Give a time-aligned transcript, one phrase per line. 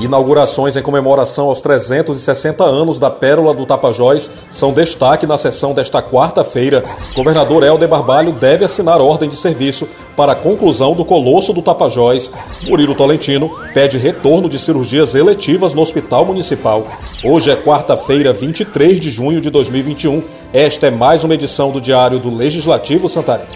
[0.00, 6.02] Inaugurações em comemoração aos 360 anos da Pérola do Tapajós são destaque na sessão desta
[6.02, 6.82] quarta-feira.
[7.14, 12.30] Governador Helder Barbalho deve assinar ordem de serviço para a conclusão do Colosso do Tapajós.
[12.66, 16.86] Murilo Tolentino pede retorno de cirurgias eletivas no Hospital Municipal.
[17.22, 20.22] Hoje é quarta-feira, 23 de junho de 2021.
[20.50, 23.46] Esta é mais uma edição do Diário do Legislativo Santarém.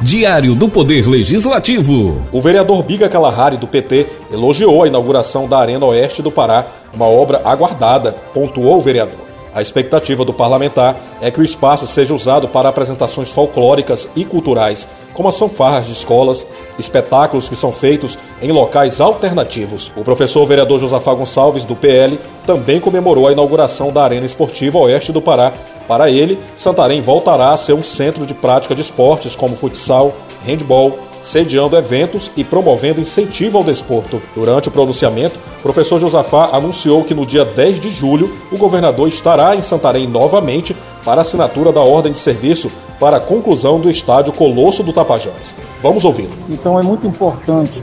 [0.00, 2.22] Diário do Poder Legislativo.
[2.30, 7.06] O vereador Biga Kalahari, do PT, elogiou a inauguração da Arena Oeste do Pará, uma
[7.06, 9.26] obra aguardada, pontuou o vereador.
[9.52, 14.86] A expectativa do parlamentar é que o espaço seja usado para apresentações folclóricas e culturais,
[15.14, 16.46] como as fanfarras de escolas,
[16.78, 19.90] espetáculos que são feitos em locais alternativos.
[19.96, 25.10] O professor vereador Josafá Gonçalves, do PL, também comemorou a inauguração da Arena Esportiva Oeste
[25.10, 25.52] do Pará.
[25.88, 30.12] Para ele, Santarém voltará a ser um centro de prática de esportes como futsal,
[30.44, 34.20] handball, sediando eventos e promovendo incentivo ao desporto.
[34.34, 39.56] Durante o pronunciamento, professor Josafá anunciou que no dia 10 de julho o governador estará
[39.56, 44.82] em Santarém novamente para assinatura da ordem de serviço para a conclusão do estádio Colosso
[44.82, 45.54] do Tapajós.
[45.80, 46.32] Vamos ouvi-lo.
[46.50, 47.82] Então é muito importante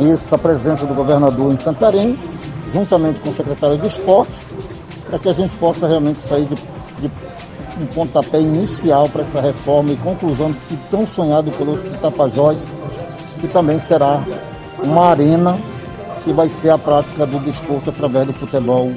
[0.00, 2.18] essa presença do governador em Santarém,
[2.72, 4.36] juntamente com o secretário de Esportes,
[5.08, 6.54] para que a gente possa realmente sair de,
[6.98, 7.10] de
[7.80, 12.58] um pontapé inicial para essa reforma e conclusão do tão sonhado Colosso do Tapajós,
[13.40, 14.22] que também será
[14.82, 15.58] uma arena
[16.24, 18.90] que vai ser a prática do desporto através do futebol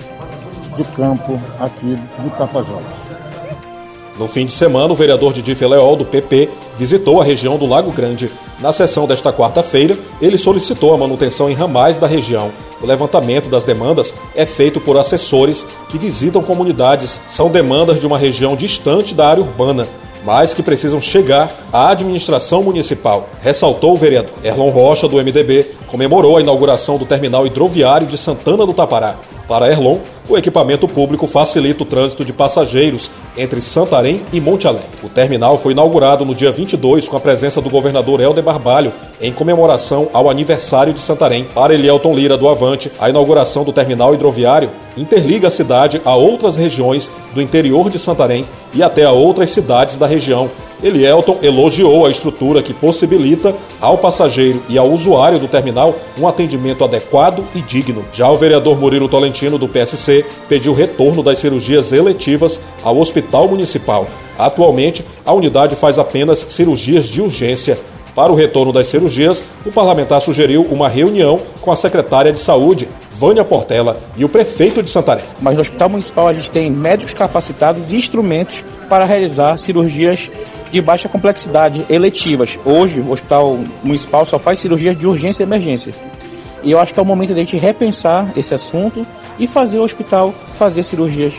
[0.76, 2.84] de campo aqui do Tapajós.
[4.18, 7.92] No fim de semana, o vereador Didi Feleol, do PP, visitou a região do Lago
[7.92, 8.30] Grande.
[8.60, 12.52] Na sessão desta quarta-feira, ele solicitou a manutenção em ramais da região.
[12.82, 17.20] O levantamento das demandas é feito por assessores que visitam comunidades.
[17.28, 19.88] São demandas de uma região distante da área urbana,
[20.24, 24.34] mas que precisam chegar à administração municipal, ressaltou o vereador.
[24.44, 29.16] Erlon Rocha, do MDB, comemorou a inauguração do terminal hidroviário de Santana do Tapará.
[29.48, 29.98] Para Erlon,
[30.30, 34.90] o equipamento público facilita o trânsito de passageiros entre Santarém e Monte Alegre.
[35.04, 39.34] O terminal foi inaugurado no dia 22 com a presença do governador Helder Barbalho em
[39.34, 41.46] comemoração ao aniversário de Santarém.
[41.46, 46.56] Para Elielton Lira do Avante, a inauguração do terminal hidroviário interliga a cidade a outras
[46.56, 50.50] regiões do interior de Santarém e até a outras cidades da região,
[50.82, 56.84] Elielton elogiou a estrutura que possibilita ao passageiro e ao usuário do terminal um atendimento
[56.84, 58.06] adequado e digno.
[58.14, 64.08] Já o vereador Murilo Tolentino, do PSC, pediu retorno das cirurgias eletivas ao Hospital Municipal.
[64.38, 67.78] Atualmente, a unidade faz apenas cirurgias de urgência.
[68.16, 72.88] Para o retorno das cirurgias, o parlamentar sugeriu uma reunião com a secretária de Saúde,
[73.12, 75.24] Vânia Portela, e o prefeito de Santarém.
[75.42, 80.30] Mas no Hospital Municipal a gente tem médicos capacitados e instrumentos para realizar cirurgias
[80.72, 82.58] de baixa complexidade eletivas.
[82.66, 85.94] Hoje, o Hospital Municipal só faz cirurgias de urgência e emergência.
[86.64, 89.06] E eu acho que é o momento de a gente repensar esse assunto
[89.38, 91.34] e fazer o hospital fazer cirurgias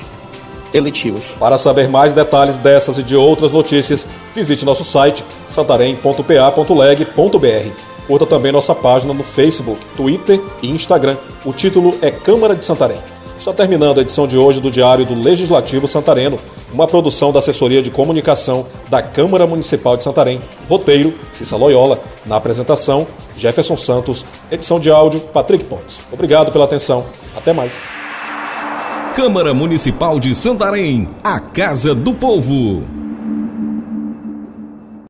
[0.72, 1.22] eletivas.
[1.38, 7.70] Para saber mais detalhes dessas e de outras notícias, visite nosso site santarém.pa.leg.br.
[8.06, 11.16] Curta também nossa página no Facebook, Twitter e Instagram.
[11.44, 13.19] O título é Câmara de Santarém.
[13.40, 16.38] Está terminando a edição de hoje do Diário do Legislativo Santareno,
[16.70, 20.42] uma produção da Assessoria de Comunicação da Câmara Municipal de Santarém.
[20.68, 22.02] Roteiro, Cissa Loyola.
[22.26, 23.06] Na apresentação,
[23.38, 24.26] Jefferson Santos.
[24.52, 25.98] Edição de áudio, Patrick Pontes.
[26.12, 27.06] Obrigado pela atenção.
[27.34, 27.72] Até mais.
[29.16, 32.82] Câmara Municipal de Santarém, a Casa do Povo.